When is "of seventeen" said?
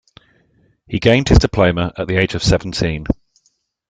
2.33-3.05